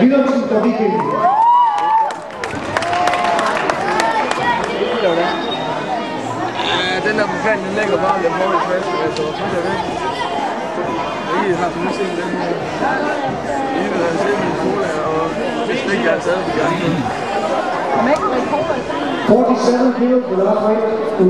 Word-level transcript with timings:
Willumsen. 0.00 0.40
Ja, 6.66 7.00
den 7.06 7.14
der 7.18 7.26
på 7.26 7.36
fanden, 7.44 7.64
den 7.66 7.74
ligger 7.78 7.96
bare 8.06 8.22
lidt 8.22 8.32
højt 8.32 8.62
fast, 8.68 8.88
altså, 9.04 9.22
så 9.22 9.42
er 9.44 9.50
det 9.54 9.62
væk. 9.66 9.80
Jeg 11.48 11.56
har 11.56 11.64
haft 11.64 11.76
udsigt 11.76 12.12
den 12.20 12.30
her. 12.40 12.48
I 13.76 13.84
vil 13.92 14.00
have 14.06 14.18
set 14.22 14.38
min 14.44 14.54
cola, 14.62 14.90
og 15.10 15.22
det 15.68 15.76
stikker 15.78 16.04
jeg 16.04 16.14
altså 16.14 16.30
af 16.30 16.40
på 16.46 16.50
gangen. 16.58 16.94
47 19.30 19.94
kilo 19.98 20.16
for 20.28 20.36
last 20.42 20.60
weight 20.66 20.84
to 21.18 21.24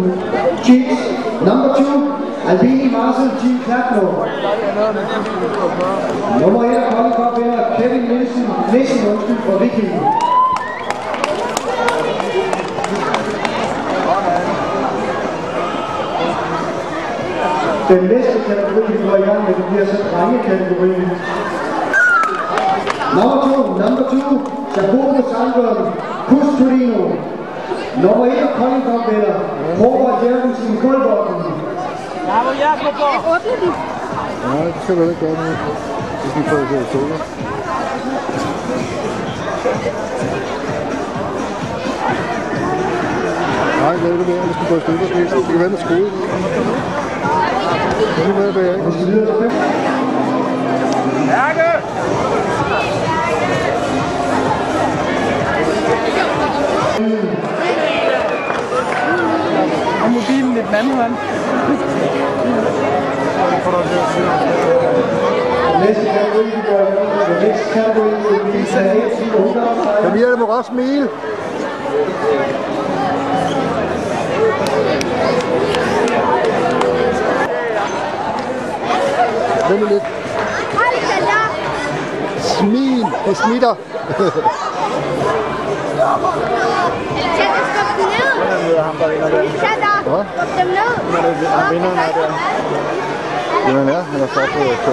Chiefs. 0.64 1.00
Number 1.48 1.68
two, 1.76 1.96
Albini 2.50 2.88
Marcel 2.90 3.30
Team 3.40 3.60
Klapno. 3.64 4.26
Nummer 6.40 6.64
1 6.64 6.76
af 6.76 6.92
Kolding 6.92 7.14
for 7.16 7.34
vinder 7.36 7.76
Kevin 7.78 8.02
Nielsen, 8.10 8.46
Nielsen 8.72 9.08
undskyld, 9.12 9.36
fra 9.46 9.58
Viking. 9.62 9.92
Den 17.88 18.02
næste 18.12 18.38
kategori, 18.48 18.92
vi 18.92 19.08
går 19.08 19.16
i 19.16 19.26
gang 19.28 19.40
med, 19.44 19.54
det 19.54 19.64
bliver 19.70 19.86
så 19.86 19.98
drengekategorien. 20.12 21.10
Nummer 23.16 23.36
2, 23.42 23.62
nummer 23.80 24.04
2, 24.10 24.50
Jacobo 24.76 25.22
Sandberg, 25.30 25.92
Kus 26.28 26.48
Torino. 26.58 27.02
Nummer 28.02 28.26
1 28.26 28.32
af 28.32 28.54
Kolding 28.58 28.84
Jørgensen, 30.24 30.78
vinder, 30.82 31.19
Håvard 32.50 32.62
Jørgensen, 32.62 32.94
Guldborgen. 32.98 33.42
Nej, 34.44 34.64
det 34.64 34.82
skal 34.82 34.96
du 34.96 35.02
ikke 35.08 35.20
gøre 35.20 35.30
nu. 35.30 35.50
Hvis 36.22 36.36
vi 36.36 36.42
får 36.50 36.56
det 36.56 36.86
sola. 36.92 37.16
Nej, 43.80 43.96
lad 44.02 44.12
det 44.18 44.26
være. 44.28 44.42
Det 44.48 44.54
skal 44.54 44.66
gå 44.68 44.76
i 44.76 44.80
stykker. 44.80 45.06
Det 45.06 45.30
det 45.30 45.44
kan 45.50 45.60
være 45.60 45.70
med 45.70 45.78
skole. 45.78 46.10
Det 48.16 48.54
det 48.54 48.62
er 48.68 48.74
ikke. 48.74 48.84
Vi 49.06 49.89
den 60.70 60.78
anden 60.78 60.96
hånd. 60.96 61.14
Næste 65.80 66.04
kategori, 66.04 66.44
vi 66.44 66.50
går 66.68 66.78
i 66.78 66.80
gang 66.96 67.08
med, 67.16 67.24
the 67.26 67.34
next 67.46 67.64
category 67.74 68.14
will 68.24 68.44
be 68.52 68.60
Sanet 68.66 69.12
hvad? 90.10 90.18
ungdomsrækken. 90.18 90.56
Camilla, 90.58 90.84
du 91.00 91.10
må 91.12 91.18
godt 91.20 91.68
smile. 91.68 91.88
Vent 91.88 92.14
der. 92.16 92.30
Jamen, 93.68 93.88
ja, 93.88 93.98
han 94.10 94.20
har 94.20 94.28
stået 94.32 94.50
på, 94.56 94.62
på 94.84 94.90